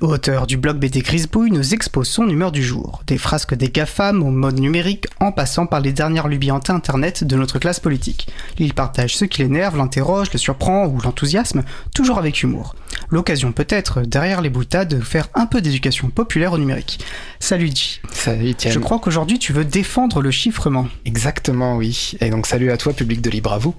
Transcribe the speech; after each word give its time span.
Auteur 0.00 0.46
du 0.46 0.56
blog 0.56 0.78
BD 0.78 1.00
Grisbouille, 1.00 1.50
nous 1.50 1.74
expose 1.74 2.06
son 2.06 2.28
humeur 2.28 2.52
du 2.52 2.62
jour. 2.62 3.02
Des 3.08 3.18
frasques 3.18 3.54
des 3.54 3.70
GAFAM 3.70 4.22
au 4.22 4.30
mode 4.30 4.60
numérique 4.60 5.06
en 5.18 5.32
passant 5.32 5.66
par 5.66 5.80
les 5.80 5.92
dernières 5.92 6.28
lubies 6.28 6.50
internet 6.50 7.24
de 7.24 7.36
notre 7.36 7.58
classe 7.58 7.80
politique. 7.80 8.28
Il 8.58 8.72
partage 8.72 9.16
ce 9.16 9.24
qui 9.24 9.42
l'énerve, 9.42 9.76
l'interroge, 9.76 10.32
le 10.32 10.38
surprend 10.38 10.86
ou 10.86 11.00
l'enthousiasme, 11.00 11.64
toujours 11.92 12.18
avec 12.18 12.44
humour. 12.44 12.76
L'occasion 13.10 13.52
peut-être, 13.52 14.02
derrière 14.02 14.40
les 14.40 14.50
boutades, 14.50 14.88
de 14.88 15.00
faire 15.00 15.28
un 15.34 15.46
peu 15.46 15.60
d'éducation 15.60 16.08
populaire 16.08 16.52
au 16.52 16.58
numérique. 16.58 16.98
Salut 17.38 17.68
G. 17.68 18.00
Salut. 18.10 18.54
Je 18.64 18.78
crois 18.78 18.98
qu'aujourd'hui 18.98 19.38
tu 19.38 19.52
veux 19.52 19.64
défendre 19.64 20.22
le 20.22 20.30
chiffrement. 20.30 20.88
Exactement, 21.04 21.76
oui. 21.76 22.12
Et 22.20 22.30
donc 22.30 22.46
salut 22.46 22.70
à 22.70 22.76
toi, 22.76 22.92
public 22.92 23.20
de 23.20 23.30
Libre 23.30 23.52
à 23.52 23.58
vous. 23.58 23.74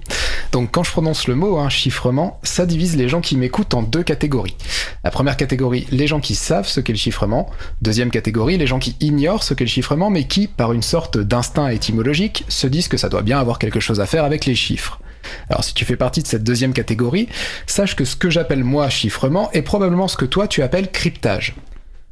Donc 0.52 0.70
quand 0.72 0.84
je 0.84 0.90
prononce 0.90 1.28
le 1.28 1.34
mot, 1.34 1.58
hein, 1.58 1.68
chiffrement, 1.68 2.40
ça 2.42 2.66
divise 2.66 2.96
les 2.96 3.08
gens 3.08 3.20
qui 3.20 3.36
m'écoutent 3.36 3.74
en 3.74 3.82
deux 3.82 4.02
catégories. 4.02 4.56
La 5.04 5.10
première 5.10 5.36
catégorie, 5.36 5.86
les 5.90 6.06
gens 6.06 6.20
qui 6.20 6.34
savent 6.34 6.68
ce 6.68 6.80
qu'est 6.80 6.92
le 6.92 6.98
chiffrement. 6.98 7.50
Deuxième 7.82 8.10
catégorie, 8.10 8.56
les 8.56 8.66
gens 8.66 8.78
qui 8.78 8.96
ignorent 9.00 9.42
ce 9.42 9.54
qu'est 9.54 9.64
le 9.64 9.70
chiffrement, 9.70 10.10
mais 10.10 10.24
qui, 10.24 10.46
par 10.46 10.72
une 10.72 10.82
sorte 10.82 11.18
d'instinct 11.18 11.68
étymologique, 11.68 12.44
se 12.48 12.66
disent 12.66 12.88
que 12.88 12.96
ça 12.96 13.08
doit 13.08 13.22
bien 13.22 13.38
avoir 13.38 13.58
quelque 13.58 13.80
chose 13.80 14.00
à 14.00 14.06
faire 14.06 14.24
avec 14.24 14.46
les 14.46 14.54
chiffres. 14.54 15.00
Alors 15.48 15.64
si 15.64 15.74
tu 15.74 15.84
fais 15.84 15.96
partie 15.96 16.22
de 16.22 16.26
cette 16.26 16.44
deuxième 16.44 16.72
catégorie, 16.72 17.28
sache 17.66 17.96
que 17.96 18.04
ce 18.04 18.16
que 18.16 18.30
j'appelle 18.30 18.64
moi 18.64 18.88
chiffrement 18.88 19.50
est 19.52 19.62
probablement 19.62 20.08
ce 20.08 20.16
que 20.16 20.24
toi 20.24 20.48
tu 20.48 20.62
appelles 20.62 20.90
cryptage. 20.90 21.54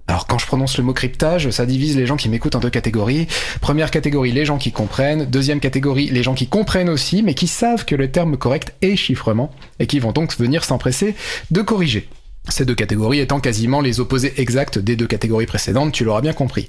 Alors 0.06 0.26
quand 0.26 0.38
je 0.38 0.46
prononce 0.46 0.76
le 0.76 0.84
mot 0.84 0.92
cryptage, 0.92 1.48
ça 1.50 1.64
divise 1.64 1.96
les 1.96 2.06
gens 2.06 2.16
qui 2.16 2.28
m'écoutent 2.28 2.56
en 2.56 2.60
deux 2.60 2.70
catégories. 2.70 3.26
Première 3.60 3.90
catégorie, 3.90 4.32
les 4.32 4.44
gens 4.44 4.58
qui 4.58 4.70
comprennent. 4.70 5.24
Deuxième 5.24 5.60
catégorie, 5.60 6.10
les 6.10 6.22
gens 6.22 6.34
qui 6.34 6.46
comprennent 6.46 6.90
aussi, 6.90 7.22
mais 7.22 7.32
qui 7.32 7.46
savent 7.46 7.86
que 7.86 7.94
le 7.94 8.10
terme 8.10 8.36
correct 8.36 8.74
est 8.82 8.96
chiffrement, 8.96 9.50
et 9.78 9.86
qui 9.86 10.00
vont 10.00 10.12
donc 10.12 10.36
venir 10.38 10.62
s'empresser 10.64 11.14
de 11.50 11.62
corriger. 11.62 12.08
Ces 12.50 12.66
deux 12.66 12.74
catégories 12.74 13.20
étant 13.20 13.40
quasiment 13.40 13.80
les 13.80 14.00
opposés 14.00 14.34
exacts 14.36 14.78
des 14.78 14.96
deux 14.96 15.06
catégories 15.06 15.46
précédentes, 15.46 15.92
tu 15.92 16.04
l'auras 16.04 16.20
bien 16.20 16.34
compris. 16.34 16.68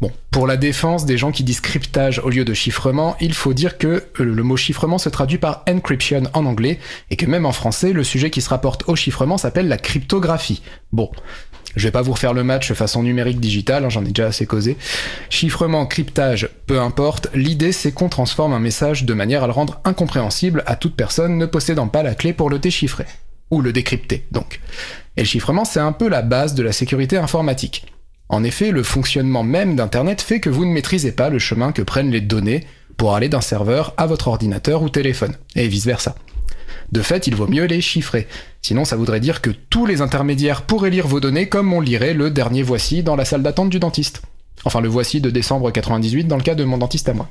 Bon, 0.00 0.10
pour 0.30 0.46
la 0.46 0.56
défense 0.56 1.04
des 1.04 1.18
gens 1.18 1.30
qui 1.30 1.44
disent 1.44 1.60
cryptage 1.60 2.20
au 2.20 2.30
lieu 2.30 2.44
de 2.44 2.54
chiffrement, 2.54 3.16
il 3.20 3.34
faut 3.34 3.52
dire 3.52 3.76
que 3.76 3.86
euh, 3.86 4.02
le 4.18 4.42
mot 4.42 4.56
chiffrement 4.56 4.96
se 4.96 5.10
traduit 5.10 5.36
par 5.36 5.62
encryption 5.68 6.22
en 6.32 6.46
anglais, 6.46 6.78
et 7.10 7.16
que 7.16 7.26
même 7.26 7.44
en 7.44 7.52
français, 7.52 7.92
le 7.92 8.02
sujet 8.02 8.30
qui 8.30 8.40
se 8.40 8.48
rapporte 8.48 8.88
au 8.88 8.96
chiffrement 8.96 9.36
s'appelle 9.36 9.68
la 9.68 9.76
cryptographie. 9.76 10.62
Bon, 10.90 11.10
je 11.76 11.86
vais 11.86 11.92
pas 11.92 12.02
vous 12.02 12.12
refaire 12.12 12.32
le 12.32 12.42
match 12.42 12.72
façon 12.72 13.02
numérique 13.02 13.40
digitale, 13.40 13.84
hein, 13.84 13.90
j'en 13.90 14.04
ai 14.04 14.08
déjà 14.08 14.28
assez 14.28 14.46
causé. 14.46 14.78
Chiffrement, 15.28 15.84
cryptage, 15.84 16.48
peu 16.66 16.80
importe, 16.80 17.28
l'idée 17.34 17.72
c'est 17.72 17.92
qu'on 17.92 18.08
transforme 18.08 18.54
un 18.54 18.58
message 18.58 19.04
de 19.04 19.14
manière 19.14 19.44
à 19.44 19.46
le 19.46 19.52
rendre 19.52 19.80
incompréhensible 19.84 20.62
à 20.66 20.76
toute 20.76 20.96
personne 20.96 21.36
ne 21.36 21.46
possédant 21.46 21.88
pas 21.88 22.02
la 22.02 22.14
clé 22.14 22.32
pour 22.32 22.48
le 22.48 22.58
déchiffrer. 22.58 23.06
Ou 23.50 23.60
le 23.60 23.72
décrypter, 23.72 24.26
donc. 24.30 24.60
Et 25.16 25.22
le 25.22 25.26
chiffrement, 25.26 25.64
c'est 25.64 25.80
un 25.80 25.92
peu 25.92 26.08
la 26.08 26.22
base 26.22 26.54
de 26.54 26.62
la 26.62 26.72
sécurité 26.72 27.16
informatique. 27.16 27.86
En 28.28 28.44
effet, 28.44 28.70
le 28.70 28.84
fonctionnement 28.84 29.42
même 29.42 29.74
d'Internet 29.74 30.22
fait 30.22 30.38
que 30.38 30.50
vous 30.50 30.64
ne 30.64 30.72
maîtrisez 30.72 31.12
pas 31.12 31.30
le 31.30 31.40
chemin 31.40 31.72
que 31.72 31.82
prennent 31.82 32.12
les 32.12 32.20
données 32.20 32.64
pour 32.96 33.14
aller 33.14 33.28
d'un 33.28 33.40
serveur 33.40 33.92
à 33.96 34.06
votre 34.06 34.28
ordinateur 34.28 34.82
ou 34.82 34.88
téléphone, 34.88 35.34
et 35.56 35.66
vice-versa. 35.66 36.14
De 36.92 37.02
fait, 37.02 37.26
il 37.26 37.34
vaut 37.34 37.46
mieux 37.46 37.64
les 37.64 37.80
chiffrer. 37.80 38.28
Sinon, 38.62 38.84
ça 38.84 38.96
voudrait 38.96 39.20
dire 39.20 39.40
que 39.40 39.50
tous 39.50 39.86
les 39.86 40.00
intermédiaires 40.00 40.62
pourraient 40.62 40.90
lire 40.90 41.06
vos 41.06 41.20
données 41.20 41.48
comme 41.48 41.72
on 41.72 41.80
lirait 41.80 42.14
le 42.14 42.30
dernier 42.30 42.62
voici 42.62 43.02
dans 43.02 43.16
la 43.16 43.24
salle 43.24 43.42
d'attente 43.42 43.70
du 43.70 43.80
dentiste. 43.80 44.22
Enfin, 44.64 44.80
le 44.80 44.88
voici 44.88 45.20
de 45.20 45.30
décembre 45.30 45.70
98 45.70 46.24
dans 46.24 46.36
le 46.36 46.42
cas 46.42 46.54
de 46.54 46.64
mon 46.64 46.78
dentiste 46.78 47.08
à 47.08 47.14
moi. 47.14 47.28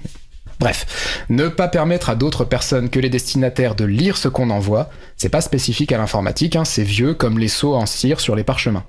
Bref, 0.59 1.25
ne 1.29 1.47
pas 1.47 1.69
permettre 1.69 2.09
à 2.09 2.15
d'autres 2.15 2.43
personnes 2.43 2.89
que 2.89 2.99
les 2.99 3.09
destinataires 3.09 3.75
de 3.75 3.85
lire 3.85 4.17
ce 4.17 4.27
qu'on 4.27 4.49
envoie, 4.49 4.89
c'est 5.15 5.29
pas 5.29 5.39
spécifique 5.39 5.93
à 5.93 5.97
l'informatique, 5.97 6.57
hein, 6.57 6.65
c'est 6.65 6.83
vieux 6.83 7.13
comme 7.13 7.39
les 7.39 7.47
sceaux 7.47 7.75
en 7.75 7.85
cire 7.85 8.19
sur 8.19 8.35
les 8.35 8.43
parchemins. 8.43 8.83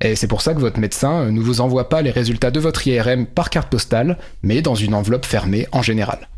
Et 0.00 0.16
c'est 0.16 0.26
pour 0.26 0.40
ça 0.40 0.54
que 0.54 0.60
votre 0.60 0.80
médecin 0.80 1.30
ne 1.30 1.40
vous 1.40 1.60
envoie 1.60 1.88
pas 1.88 2.02
les 2.02 2.10
résultats 2.10 2.50
de 2.50 2.60
votre 2.60 2.86
IRM 2.86 3.26
par 3.26 3.50
carte 3.50 3.68
postale, 3.68 4.18
mais 4.42 4.62
dans 4.62 4.74
une 4.74 4.94
enveloppe 4.94 5.26
fermée 5.26 5.66
en 5.72 5.82
général. 5.82 6.28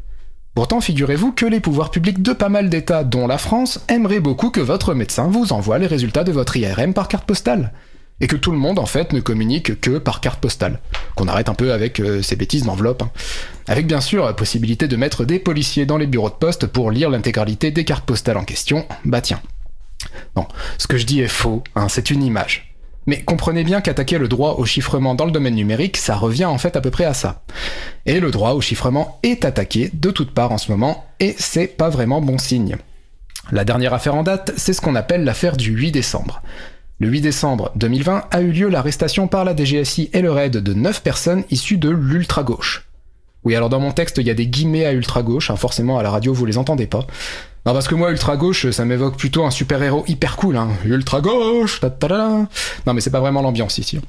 Pourtant, 0.55 0.81
figurez-vous 0.81 1.33
que 1.33 1.47
les 1.47 1.61
pouvoirs 1.61 1.91
publics 1.91 2.23
de 2.23 2.33
pas 2.33 2.49
mal 2.49 2.69
d'États, 2.69 3.05
dont 3.05 3.27
la 3.27 3.39
France, 3.39 3.81
aimeraient 3.89 4.21
beaucoup 4.21 4.51
que 4.51 4.61
votre 4.61 4.95
médecin 4.95 5.29
vous 5.29 5.53
envoie 5.53 5.79
les 5.79 5.87
résultats 5.87 6.25
de 6.25 6.33
votre 6.33 6.57
IRM 6.57 6.95
par 6.95 7.09
carte 7.09 7.27
postale. 7.27 7.73
Et 8.21 8.27
que 8.29 8.37
tout 8.37 8.51
le 8.51 8.59
monde, 8.59 8.79
en 8.79 8.87
fait, 8.87 9.13
ne 9.13 9.21
communique 9.21 9.81
que 9.81 9.99
par 9.99 10.21
carte 10.21 10.41
postale. 10.41 10.81
Qu'on 11.17 11.29
arrête 11.29 11.49
un 11.51 11.55
peu 11.55 11.73
avec 11.73 12.01
euh, 12.01 12.23
ces 12.23 12.37
bêtises 12.37 12.65
d'enveloppe. 12.65 13.03
hein. 13.03 13.11
Avec 13.69 13.87
bien 13.87 14.01
sûr 14.01 14.25
la 14.25 14.33
possibilité 14.33 14.89
de 14.89 14.97
mettre 14.97 15.25
des 15.25 15.39
policiers 15.39 15.87
dans 15.87 15.99
les 15.99 16.07
bureaux 16.07 16.31
de 16.31 16.35
poste 16.35 16.67
pour 16.67 16.91
lire 16.91 17.11
l'intégralité 17.11 17.71
des 17.71 17.85
cartes 17.85 18.07
postales 18.07 18.39
en 18.39 18.45
question. 18.45 18.87
Bah 19.05 19.21
tiens. 19.21 19.41
Non, 20.37 20.47
ce 20.79 20.87
que 20.87 20.97
je 20.97 21.05
dis 21.07 21.21
est 21.21 21.29
faux, 21.29 21.63
hein, 21.75 21.89
c'est 21.89 22.11
une 22.11 22.23
image. 22.23 22.75
Mais 23.07 23.23
comprenez 23.23 23.65
bien 23.65 23.81
qu'attaquer 23.81 24.19
le 24.19 24.29
droit 24.29 24.55
au 24.59 24.65
chiffrement 24.65 25.15
dans 25.15 25.27
le 25.27 25.31
domaine 25.31 25.55
numérique, 25.55 25.97
ça 25.97 26.17
revient 26.17 26.45
en 26.47 26.59
fait 26.59 26.77
à 26.77 26.81
peu 26.81 26.91
près 26.91 27.05
à 27.05 27.15
ça. 27.15 27.43
Et 28.05 28.19
le 28.19 28.31
droit 28.31 28.53
au 28.53 28.61
chiffrement 28.61 29.21
est 29.23 29.45
attaqué 29.45 29.91
de 29.93 30.11
toutes 30.11 30.33
parts 30.33 30.53
en 30.53 30.59
ce 30.59 30.73
moment, 30.73 31.05
et 31.21 31.35
c'est 31.39 31.69
pas 31.69 31.89
vraiment 31.89 32.21
bon 32.21 32.39
signe. 32.39 32.77
La 33.53 33.65
dernière 33.65 33.95
affaire 33.95 34.17
en 34.17 34.25
date, 34.25 34.53
c'est 34.57 34.73
ce 34.73 34.81
qu'on 34.81 34.97
appelle 34.97 35.23
l'affaire 35.25 35.57
du 35.57 35.71
8 35.71 35.93
décembre. 35.93 36.43
Le 36.99 37.09
8 37.09 37.21
décembre 37.21 37.73
2020 37.77 38.25
a 38.31 38.41
eu 38.41 38.53
lieu 38.53 38.69
l'arrestation 38.71 39.29
par 39.29 39.45
la 39.45 39.55
DGSI 39.55 40.09
et 40.15 40.23
le 40.23 40.33
RAID 40.33 40.57
de 40.57 40.73
9 40.73 41.03
personnes 41.03 41.45
issues 41.51 41.77
de 41.77 41.91
l'ultra-gauche. 41.91 42.89
Oui, 43.45 43.55
alors 43.55 43.69
dans 43.69 43.81
mon 43.81 43.93
texte, 43.93 44.17
il 44.17 44.27
y 44.27 44.31
a 44.31 44.35
des 44.35 44.47
guillemets 44.47 44.87
à 44.87 44.93
ultra-gauche, 44.93 45.51
hein, 45.51 45.57
forcément 45.57 45.99
à 45.99 46.03
la 46.03 46.11
radio 46.11 46.33
vous 46.33 46.47
les 46.47 46.57
entendez 46.57 46.87
pas. 46.87 47.07
Non, 47.67 47.75
parce 47.75 47.87
que 47.87 47.95
moi, 47.95 48.13
ultra-gauche, 48.13 48.71
ça 48.71 48.87
m'évoque 48.87 49.19
plutôt 49.19 49.45
un 49.45 49.51
super-héros 49.51 50.05
hyper 50.09 50.37
cool, 50.37 50.57
hein. 50.57 50.71
Ultra-gauche, 50.87 51.81
ta 51.81 51.91
ta. 51.91 52.49
Non, 52.87 52.95
mais 52.95 53.03
c'est 53.03 53.11
pas 53.11 53.21
vraiment 53.21 53.43
l'ambiance 53.43 53.77
ici. 53.77 54.01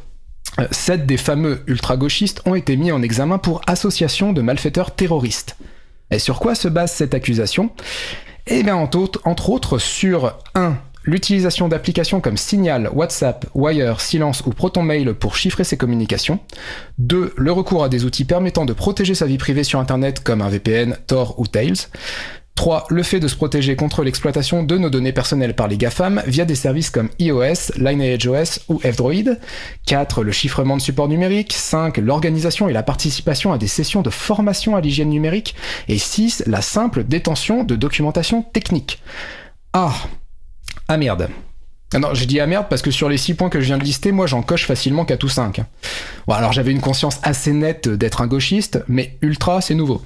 Euh, 0.59 0.68
Sept 0.72 1.06
des 1.06 1.18
fameux 1.18 1.64
ultra-gauchistes 1.68 2.42
ont 2.46 2.56
été 2.56 2.78
mis 2.78 2.94
en 2.94 3.02
examen 3.02 3.38
pour 3.38 3.59
association 3.68 4.31
de 4.31 4.42
malfaiteurs 4.42 4.96
terroristes. 4.96 5.58
Et 6.09 6.20
sur 6.20 6.40
quoi 6.40 6.56
se 6.56 6.70
base 6.70 6.94
cette 6.94 7.14
accusation? 7.14 7.70
Eh 8.46 8.64
bien, 8.64 8.78
entre 8.78 9.50
autres 9.50 9.78
sur 9.78 10.38
1. 10.56 10.78
L'utilisation 11.07 11.69
d'applications 11.69 12.19
comme 12.19 12.35
Signal, 12.35 12.90
WhatsApp, 12.94 13.45
Wire, 13.56 14.01
Silence 14.01 14.44
ou 14.45 14.50
ProtonMail 14.50 15.13
pour 15.13 15.38
chiffrer 15.38 15.63
ses 15.63 15.78
communications. 15.78 16.41
2. 16.97 17.34
Le 17.38 17.51
recours 17.53 17.85
à 17.85 17.88
des 17.88 18.03
outils 18.03 18.25
permettant 18.25 18.66
de 18.66 18.73
protéger 18.73 19.16
sa 19.16 19.25
vie 19.25 19.38
privée 19.38 19.63
sur 19.63 19.79
Internet 19.79 20.22
comme 20.22 20.41
un 20.41 20.50
VPN, 20.50 20.97
Tor 21.07 21.40
ou 21.40 21.47
Tails. 21.47 21.88
3. 22.56 22.88
Le 22.90 23.03
fait 23.03 23.22
de 23.22 23.29
se 23.29 23.38
protéger 23.38 23.78
contre 23.78 24.03
l'exploitation 24.03 24.63
de 24.63 24.78
nos 24.78 24.90
données 24.90 25.13
personnelles 25.13 25.56
par 25.56 25.69
les 25.69 25.78
GAFAM 25.78 26.22
via 26.28 26.44
des 26.44 26.56
services 26.56 26.90
comme 26.90 27.07
iOS, 27.19 27.78
LineageOS 27.78 28.63
ou 28.67 28.79
F-Droid. 28.79 29.40
4. 29.85 30.23
Le 30.23 30.31
chiffrement 30.34 30.75
de 30.75 30.81
supports 30.81 31.07
numériques. 31.07 31.53
5. 31.53 32.00
L'organisation 32.00 32.67
et 32.67 32.73
la 32.73 32.84
participation 32.84 33.53
à 33.53 33.57
des 33.57 33.67
sessions 33.67 34.01
de 34.01 34.09
formation 34.09 34.75
à 34.75 34.81
l'hygiène 34.81 35.09
numérique. 35.09 35.56
Et 35.88 36.00
6. 36.00 36.44
La 36.47 36.62
simple 36.62 37.06
détention 37.06 37.63
de 37.63 37.78
documentation 37.78 38.41
technique. 38.41 39.01
Ah 39.72 39.94
Ah 40.88 40.98
merde 40.98 41.30
ah 41.94 42.00
non, 42.00 42.14
j'ai 42.14 42.25
dit 42.25 42.42
ah 42.42 42.48
merde 42.48 42.66
parce 42.70 42.81
que 42.81 42.92
sur 42.92 43.08
les 43.08 43.18
6 43.18 43.36
points 43.36 43.50
que 43.50 43.62
je 43.62 43.68
viens 43.68 43.78
de 43.78 43.84
lister, 43.84 44.12
moi 44.12 44.28
j'en 44.28 44.42
coche 44.42 44.66
facilement 44.66 45.06
4 45.06 45.24
ou 45.24 45.30
5. 45.30 45.62
Bon, 46.28 46.34
alors 46.34 46.52
j'avais 46.52 46.72
une 46.72 46.81
conscience 46.81 47.18
assez 47.24 47.53
nette 47.53 47.88
d'être 47.88 48.20
un 48.20 48.28
gauchiste, 48.28 48.84
mais 48.90 49.18
ultra 49.22 49.62
c'est 49.62 49.74
nouveau. 49.74 50.02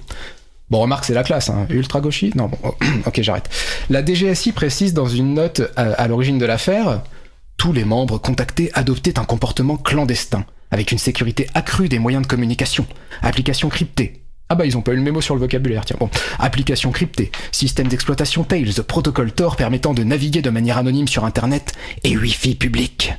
Bon, 0.70 0.80
remarque, 0.80 1.06
c'est 1.06 1.16
la 1.16 1.24
classe, 1.24 1.50
hein. 1.50 1.66
ultra 1.72 2.00
gauchiste? 2.00 2.36
Non, 2.36 2.50
bon, 2.50 2.76
ok, 3.08 3.22
j'arrête. 3.24 3.50
La 3.90 4.06
DGSI 4.06 4.52
précise 4.52 4.94
dans 4.94 5.08
une 5.08 5.34
note 5.34 5.64
à, 5.76 5.94
à 5.94 6.08
l'origine 6.08 6.38
de 6.38 6.46
l'affaire 6.46 7.02
tous 7.62 7.74
les 7.74 7.86
membres 7.86 8.18
contactés 8.18 8.72
adoptaient 8.74 9.20
un 9.20 9.24
comportement 9.24 9.78
clandestin, 9.78 10.46
avec 10.72 10.92
une 10.92 10.98
sécurité 10.98 11.48
accrue 11.54 11.90
des 11.90 12.00
moyens 12.00 12.24
de 12.24 12.28
communication, 12.28 12.88
applications 13.22 13.70
cryptées. 13.70 14.21
Ah 14.52 14.56
bah 14.56 14.66
ils 14.66 14.78
ont 14.78 14.82
pas 14.82 14.92
eu 14.92 14.98
le 14.98 15.02
mémo 15.02 15.22
sur 15.22 15.34
le 15.34 15.40
vocabulaire, 15.40 15.86
tiens 15.86 15.96
bon. 15.98 16.10
Applications 16.38 16.92
cryptées, 16.92 17.32
système 17.54 17.88
d'exploitation 17.88 18.44
Tails, 18.44 18.84
protocole 18.86 19.32
Tor 19.32 19.56
permettant 19.56 19.94
de 19.94 20.04
naviguer 20.04 20.42
de 20.42 20.50
manière 20.50 20.78
anonyme 20.78 21.08
sur 21.08 21.24
Internet, 21.24 21.72
et 22.04 22.18
Wi-Fi 22.18 22.56
public. 22.56 23.14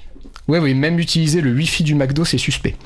Oui, 0.47 0.59
oui, 0.59 0.75
même 0.75 0.99
utiliser 0.99 1.41
le 1.41 1.55
Wi-Fi 1.55 1.85
du 1.85 1.95
McDo, 1.95 2.27
c'est 2.27 2.37
suspect. 2.37 2.77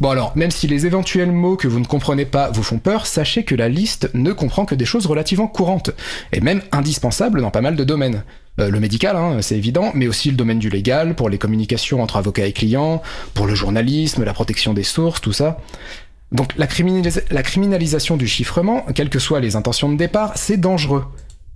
Bon 0.00 0.08
alors, 0.08 0.32
même 0.34 0.50
si 0.50 0.66
les 0.66 0.86
éventuels 0.86 1.30
mots 1.30 1.56
que 1.56 1.68
vous 1.68 1.78
ne 1.78 1.84
comprenez 1.84 2.24
pas 2.24 2.50
vous 2.50 2.62
font 2.62 2.78
peur, 2.78 3.04
sachez 3.04 3.44
que 3.44 3.54
la 3.54 3.68
liste 3.68 4.08
ne 4.14 4.32
comprend 4.32 4.64
que 4.64 4.74
des 4.74 4.86
choses 4.86 5.04
relativement 5.04 5.46
courantes, 5.46 5.90
et 6.32 6.40
même 6.40 6.62
indispensables 6.72 7.42
dans 7.42 7.50
pas 7.50 7.60
mal 7.60 7.76
de 7.76 7.84
domaines. 7.84 8.24
Euh, 8.60 8.70
le 8.70 8.80
médical, 8.80 9.14
hein, 9.14 9.42
c'est 9.42 9.58
évident, 9.58 9.90
mais 9.92 10.06
aussi 10.06 10.30
le 10.30 10.36
domaine 10.36 10.58
du 10.58 10.70
légal, 10.70 11.16
pour 11.16 11.28
les 11.28 11.36
communications 11.36 12.02
entre 12.02 12.16
avocats 12.16 12.46
et 12.46 12.52
clients, 12.52 13.02
pour 13.34 13.46
le 13.46 13.54
journalisme, 13.54 14.24
la 14.24 14.32
protection 14.32 14.72
des 14.72 14.84
sources, 14.84 15.20
tout 15.20 15.34
ça. 15.34 15.58
Donc 16.34 16.52
la, 16.58 16.66
criminalis- 16.66 17.22
la 17.30 17.42
criminalisation 17.42 18.16
du 18.18 18.26
chiffrement, 18.26 18.84
quelles 18.94 19.08
que 19.08 19.18
soient 19.18 19.40
les 19.40 19.56
intentions 19.56 19.90
de 19.90 19.96
départ, 19.96 20.32
c'est 20.34 20.58
dangereux. 20.58 21.04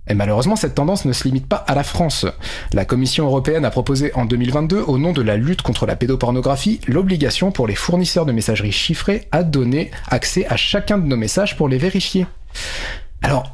Et 0.07 0.15
malheureusement, 0.15 0.55
cette 0.55 0.73
tendance 0.73 1.05
ne 1.05 1.13
se 1.13 1.25
limite 1.25 1.45
pas 1.45 1.57
à 1.67 1.75
la 1.75 1.83
France. 1.83 2.25
La 2.73 2.83
Commission 2.85 3.25
européenne 3.25 3.63
a 3.65 3.69
proposé 3.69 4.11
en 4.15 4.25
2022, 4.25 4.81
au 4.81 4.97
nom 4.97 5.13
de 5.13 5.21
la 5.21 5.37
lutte 5.37 5.61
contre 5.61 5.85
la 5.85 5.95
pédopornographie, 5.95 6.79
l'obligation 6.87 7.51
pour 7.51 7.67
les 7.67 7.75
fournisseurs 7.75 8.25
de 8.25 8.31
messagerie 8.31 8.71
chiffrée 8.71 9.27
à 9.31 9.43
donner 9.43 9.91
accès 10.07 10.47
à 10.47 10.55
chacun 10.55 10.97
de 10.97 11.05
nos 11.05 11.17
messages 11.17 11.55
pour 11.57 11.69
les 11.69 11.77
vérifier. 11.77 12.25
Alors, 13.21 13.53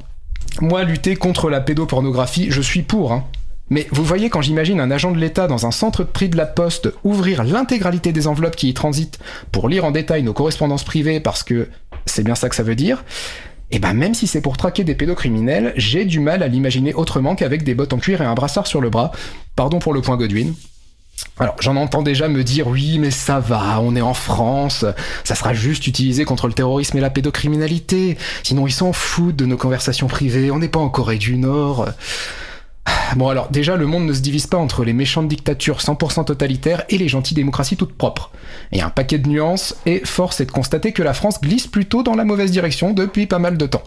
moi, 0.61 0.83
lutter 0.83 1.17
contre 1.17 1.49
la 1.49 1.59
pédopornographie, 1.59 2.47
je 2.51 2.61
suis 2.61 2.83
pour, 2.83 3.11
hein. 3.11 3.25
Mais 3.69 3.87
vous 3.91 4.03
voyez, 4.03 4.29
quand 4.29 4.41
j'imagine 4.41 4.79
un 4.79 4.91
agent 4.91 5.11
de 5.11 5.17
l'État 5.17 5.47
dans 5.47 5.65
un 5.65 5.71
centre 5.71 6.03
de 6.03 6.09
prix 6.09 6.29
de 6.29 6.37
la 6.37 6.45
Poste 6.45 6.93
ouvrir 7.03 7.43
l'intégralité 7.43 8.11
des 8.11 8.27
enveloppes 8.27 8.55
qui 8.55 8.69
y 8.69 8.73
transitent 8.73 9.19
pour 9.51 9.69
lire 9.69 9.85
en 9.85 9.91
détail 9.91 10.21
nos 10.21 10.33
correspondances 10.33 10.83
privées, 10.83 11.19
parce 11.19 11.43
que 11.43 11.67
c'est 12.05 12.23
bien 12.23 12.35
ça 12.35 12.47
que 12.49 12.55
ça 12.55 12.63
veut 12.63 12.75
dire, 12.75 13.03
et 13.71 13.79
ben 13.79 13.93
même 13.93 14.13
si 14.13 14.27
c'est 14.27 14.41
pour 14.41 14.57
traquer 14.57 14.83
des 14.83 14.93
pédocriminels, 14.93 15.73
j'ai 15.75 16.05
du 16.05 16.19
mal 16.19 16.43
à 16.43 16.47
l'imaginer 16.47 16.93
autrement 16.93 17.35
qu'avec 17.35 17.63
des 17.63 17.73
bottes 17.73 17.93
en 17.93 17.97
cuir 17.97 18.21
et 18.21 18.25
un 18.25 18.35
brassard 18.35 18.67
sur 18.67 18.79
le 18.79 18.91
bras. 18.91 19.11
Pardon 19.55 19.79
pour 19.79 19.93
le 19.93 20.01
point 20.01 20.17
Godwin. 20.17 20.53
Alors 21.39 21.55
j'en 21.61 21.75
entends 21.75 22.03
déjà 22.03 22.27
me 22.27 22.43
dire 22.43 22.67
oui 22.67 22.99
mais 22.99 23.09
ça 23.09 23.39
va, 23.39 23.79
on 23.81 23.95
est 23.95 24.01
en 24.01 24.13
France, 24.13 24.85
ça 25.23 25.33
sera 25.33 25.53
juste 25.53 25.87
utilisé 25.87 26.25
contre 26.25 26.47
le 26.47 26.53
terrorisme 26.53 26.97
et 26.97 27.01
la 27.01 27.09
pédocriminalité, 27.09 28.17
sinon 28.43 28.67
ils 28.67 28.73
s'en 28.73 28.91
foutent 28.91 29.35
de 29.35 29.45
nos 29.45 29.57
conversations 29.57 30.07
privées, 30.07 30.51
on 30.51 30.59
n'est 30.59 30.67
pas 30.67 30.79
en 30.79 30.89
Corée 30.89 31.17
du 31.17 31.37
Nord. 31.37 31.87
Bon 33.15 33.29
alors 33.29 33.49
déjà 33.49 33.77
le 33.77 33.85
monde 33.85 34.05
ne 34.05 34.13
se 34.13 34.19
divise 34.19 34.47
pas 34.47 34.57
entre 34.57 34.83
les 34.83 34.91
méchantes 34.91 35.29
dictatures 35.29 35.79
100% 35.79 36.25
totalitaires 36.25 36.83
et 36.89 36.97
les 36.97 37.07
gentilles 37.07 37.35
démocraties 37.35 37.77
toutes 37.77 37.95
propres. 37.95 38.31
Il 38.73 38.77
y 38.77 38.81
a 38.81 38.85
un 38.85 38.89
paquet 38.89 39.17
de 39.17 39.29
nuances 39.29 39.75
et 39.85 40.01
force 40.03 40.41
est 40.41 40.45
de 40.45 40.51
constater 40.51 40.91
que 40.91 41.01
la 41.01 41.13
France 41.13 41.39
glisse 41.39 41.67
plutôt 41.67 42.03
dans 42.03 42.15
la 42.15 42.25
mauvaise 42.25 42.51
direction 42.51 42.91
depuis 42.91 43.25
pas 43.25 43.39
mal 43.39 43.57
de 43.57 43.65
temps. 43.65 43.83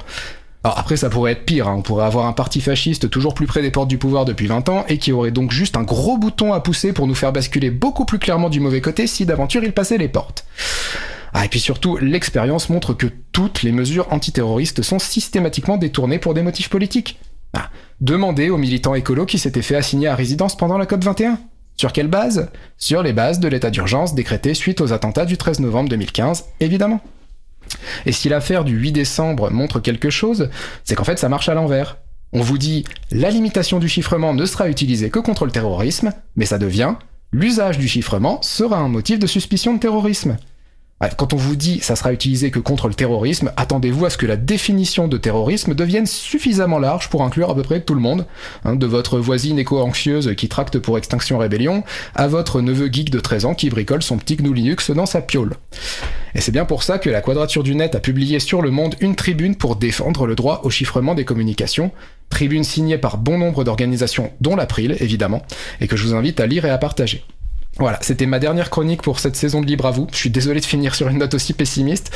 Alors 0.64 0.78
après 0.78 0.96
ça 0.96 1.10
pourrait 1.10 1.32
être 1.32 1.44
pire, 1.44 1.68
hein. 1.68 1.74
on 1.76 1.82
pourrait 1.82 2.06
avoir 2.06 2.24
un 2.24 2.32
parti 2.32 2.62
fasciste 2.62 3.10
toujours 3.10 3.34
plus 3.34 3.46
près 3.46 3.60
des 3.60 3.70
portes 3.70 3.88
du 3.88 3.98
pouvoir 3.98 4.24
depuis 4.24 4.46
20 4.46 4.70
ans 4.70 4.84
et 4.88 4.96
qui 4.96 5.12
aurait 5.12 5.30
donc 5.30 5.52
juste 5.52 5.76
un 5.76 5.82
gros 5.82 6.16
bouton 6.16 6.54
à 6.54 6.60
pousser 6.60 6.94
pour 6.94 7.06
nous 7.06 7.14
faire 7.14 7.32
basculer 7.32 7.70
beaucoup 7.70 8.06
plus 8.06 8.18
clairement 8.18 8.48
du 8.48 8.60
mauvais 8.60 8.80
côté 8.80 9.06
si 9.06 9.26
d'aventure 9.26 9.62
il 9.62 9.72
passait 9.72 9.98
les 9.98 10.08
portes. 10.08 10.46
Ah, 11.34 11.44
et 11.44 11.48
puis 11.48 11.60
surtout, 11.60 11.98
l'expérience 11.98 12.70
montre 12.70 12.94
que 12.94 13.06
toutes 13.32 13.62
les 13.62 13.72
mesures 13.72 14.10
antiterroristes 14.10 14.80
sont 14.80 14.98
systématiquement 14.98 15.76
détournées 15.76 16.18
pour 16.18 16.32
des 16.32 16.42
motifs 16.42 16.70
politiques. 16.70 17.18
Ah, 17.52 17.68
demandez 18.00 18.50
aux 18.50 18.56
militants 18.58 18.94
écolos 18.94 19.26
qui 19.26 19.38
s'étaient 19.38 19.62
fait 19.62 19.76
assigner 19.76 20.08
à 20.08 20.14
résidence 20.14 20.56
pendant 20.56 20.78
la 20.78 20.86
COP 20.86 21.04
21. 21.04 21.38
Sur 21.76 21.92
quelle 21.92 22.08
base? 22.08 22.50
Sur 22.76 23.02
les 23.02 23.12
bases 23.12 23.40
de 23.40 23.48
l'état 23.48 23.70
d'urgence 23.70 24.14
décrété 24.14 24.54
suite 24.54 24.80
aux 24.80 24.92
attentats 24.92 25.26
du 25.26 25.36
13 25.36 25.60
novembre 25.60 25.88
2015, 25.90 26.46
évidemment. 26.60 27.00
Et 28.06 28.12
si 28.12 28.28
l'affaire 28.28 28.64
du 28.64 28.76
8 28.76 28.92
décembre 28.92 29.50
montre 29.50 29.78
quelque 29.80 30.10
chose, 30.10 30.48
c'est 30.84 30.94
qu'en 30.94 31.04
fait 31.04 31.18
ça 31.18 31.28
marche 31.28 31.48
à 31.48 31.54
l'envers. 31.54 31.98
On 32.32 32.40
vous 32.40 32.58
dit 32.58 32.84
la 33.10 33.30
limitation 33.30 33.78
du 33.78 33.88
chiffrement 33.88 34.34
ne 34.34 34.46
sera 34.46 34.68
utilisée 34.68 35.10
que 35.10 35.18
contre 35.18 35.44
le 35.44 35.52
terrorisme, 35.52 36.12
mais 36.36 36.46
ça 36.46 36.58
devient 36.58 36.94
l'usage 37.32 37.78
du 37.78 37.88
chiffrement 37.88 38.40
sera 38.42 38.78
un 38.78 38.88
motif 38.88 39.18
de 39.18 39.26
suspicion 39.26 39.74
de 39.74 39.80
terrorisme. 39.80 40.36
Quand 41.16 41.32
on 41.32 41.36
vous 41.36 41.54
dit 41.54 41.78
ça 41.80 41.94
sera 41.94 42.12
utilisé 42.12 42.50
que 42.50 42.58
contre 42.58 42.88
le 42.88 42.94
terrorisme, 42.94 43.52
attendez-vous 43.56 44.04
à 44.04 44.10
ce 44.10 44.18
que 44.18 44.26
la 44.26 44.36
définition 44.36 45.06
de 45.06 45.16
terrorisme 45.16 45.74
devienne 45.74 46.06
suffisamment 46.06 46.80
large 46.80 47.08
pour 47.08 47.22
inclure 47.22 47.50
à 47.50 47.54
peu 47.54 47.62
près 47.62 47.80
tout 47.80 47.94
le 47.94 48.00
monde, 48.00 48.26
hein, 48.64 48.74
de 48.74 48.86
votre 48.86 49.18
voisine 49.20 49.60
éco-anxieuse 49.60 50.34
qui 50.36 50.48
tracte 50.48 50.78
pour 50.78 50.98
Extinction 50.98 51.38
Rébellion, 51.38 51.84
à 52.16 52.26
votre 52.26 52.60
neveu 52.60 52.88
geek 52.90 53.10
de 53.10 53.20
13 53.20 53.44
ans 53.44 53.54
qui 53.54 53.70
bricole 53.70 54.02
son 54.02 54.18
petit 54.18 54.36
GNU 54.36 54.52
Linux 54.52 54.90
dans 54.90 55.06
sa 55.06 55.20
piole. 55.20 55.54
Et 56.34 56.40
c'est 56.40 56.52
bien 56.52 56.64
pour 56.64 56.82
ça 56.82 56.98
que 56.98 57.10
la 57.10 57.20
Quadrature 57.20 57.62
du 57.62 57.74
Net 57.76 57.94
a 57.94 58.00
publié 58.00 58.40
sur 58.40 58.60
Le 58.60 58.70
Monde 58.70 58.96
une 59.00 59.16
tribune 59.16 59.54
pour 59.54 59.76
défendre 59.76 60.26
le 60.26 60.34
droit 60.34 60.60
au 60.64 60.70
chiffrement 60.70 61.14
des 61.14 61.24
communications, 61.24 61.92
tribune 62.28 62.64
signée 62.64 62.98
par 62.98 63.18
bon 63.18 63.38
nombre 63.38 63.62
d'organisations, 63.62 64.32
dont 64.40 64.56
l'April 64.56 64.96
évidemment, 65.00 65.42
et 65.80 65.86
que 65.86 65.96
je 65.96 66.06
vous 66.06 66.14
invite 66.14 66.40
à 66.40 66.46
lire 66.46 66.64
et 66.64 66.70
à 66.70 66.78
partager. 66.78 67.24
Voilà, 67.78 67.98
c'était 68.02 68.26
ma 68.26 68.40
dernière 68.40 68.70
chronique 68.70 69.02
pour 69.02 69.20
cette 69.20 69.36
saison 69.36 69.60
de 69.60 69.66
Libre 69.66 69.86
à 69.86 69.92
vous. 69.92 70.08
Je 70.10 70.16
suis 70.16 70.30
désolé 70.30 70.58
de 70.58 70.64
finir 70.64 70.96
sur 70.96 71.08
une 71.08 71.18
note 71.18 71.34
aussi 71.34 71.52
pessimiste. 71.52 72.10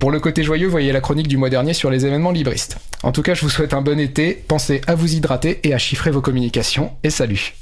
Pour 0.00 0.10
le 0.10 0.18
côté 0.18 0.42
joyeux, 0.42 0.66
voyez 0.66 0.90
la 0.90 1.00
chronique 1.00 1.28
du 1.28 1.36
mois 1.36 1.50
dernier 1.50 1.72
sur 1.72 1.88
les 1.88 2.04
événements 2.04 2.32
libristes. 2.32 2.78
En 3.04 3.12
tout 3.12 3.22
cas, 3.22 3.34
je 3.34 3.42
vous 3.42 3.48
souhaite 3.48 3.74
un 3.74 3.80
bon 3.80 4.00
été, 4.00 4.34
pensez 4.48 4.80
à 4.88 4.96
vous 4.96 5.14
hydrater 5.14 5.60
et 5.62 5.72
à 5.72 5.78
chiffrer 5.78 6.10
vos 6.10 6.20
communications, 6.20 6.90
et 7.04 7.10
salut 7.10 7.54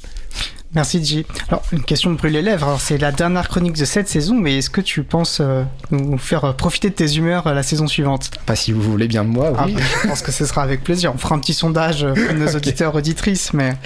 Merci 0.74 1.04
J. 1.04 1.26
Alors, 1.48 1.62
une 1.72 1.82
question 1.82 2.10
de 2.10 2.16
brûler 2.16 2.40
les 2.40 2.50
lèvres. 2.50 2.66
Alors, 2.66 2.80
c'est 2.80 2.96
la 2.96 3.12
dernière 3.12 3.46
chronique 3.46 3.76
de 3.76 3.84
cette 3.84 4.08
saison, 4.08 4.36
mais 4.36 4.56
est-ce 4.56 4.70
que 4.70 4.80
tu 4.80 5.02
penses 5.02 5.40
euh, 5.42 5.64
nous 5.90 6.16
faire 6.16 6.46
euh, 6.46 6.52
profiter 6.54 6.88
de 6.88 6.94
tes 6.94 7.16
humeurs 7.16 7.46
euh, 7.46 7.52
la 7.52 7.62
saison 7.62 7.86
suivante? 7.86 8.30
Pas 8.46 8.56
si 8.56 8.72
vous 8.72 8.80
voulez 8.80 9.06
bien 9.06 9.22
de 9.22 9.28
moi, 9.28 9.50
oui. 9.50 9.76
Ah, 9.76 9.82
je 10.02 10.08
pense 10.08 10.22
que 10.22 10.32
ce 10.32 10.46
sera 10.46 10.62
avec 10.62 10.82
plaisir. 10.82 11.12
On 11.14 11.18
fera 11.18 11.34
un 11.34 11.40
petit 11.40 11.52
sondage 11.52 12.06
pour 12.06 12.34
nos 12.34 12.48
auditeurs, 12.56 12.94
auditrices, 12.94 13.52
mais 13.52 13.76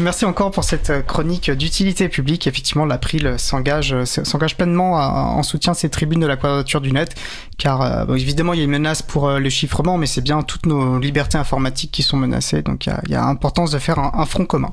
merci 0.00 0.24
encore 0.24 0.52
pour 0.52 0.62
cette 0.62 1.04
chronique 1.08 1.50
d'utilité 1.50 2.08
publique. 2.08 2.46
Effectivement, 2.46 2.86
l'April 2.86 3.34
s'engage, 3.38 4.04
s'engage 4.04 4.56
pleinement 4.56 4.92
en 4.92 5.42
soutien 5.42 5.72
de 5.72 5.76
ces 5.76 5.88
tribunes 5.88 6.20
de 6.20 6.26
la 6.26 6.36
quadrature 6.36 6.80
du 6.80 6.92
net, 6.92 7.16
car 7.58 8.08
évidemment, 8.14 8.52
il 8.52 8.58
y 8.58 8.62
a 8.62 8.64
une 8.64 8.70
menace 8.70 9.02
pour 9.02 9.30
le 9.30 9.50
chiffrement, 9.50 9.98
mais 9.98 10.06
c'est 10.06 10.20
bien 10.20 10.42
toutes 10.42 10.66
nos 10.66 11.00
libertés 11.00 11.38
informatiques 11.38 11.90
qui 11.90 12.04
sont 12.04 12.16
menacées, 12.16 12.62
donc 12.62 12.86
il 12.86 12.92
y 13.08 13.12
y 13.12 13.14
a 13.16 13.24
importance 13.24 13.72
de 13.72 13.78
faire 13.78 13.98
un, 13.98 14.12
un 14.14 14.26
front 14.26 14.46
commun. 14.46 14.72